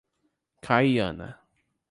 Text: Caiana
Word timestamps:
Caiana 0.63 1.37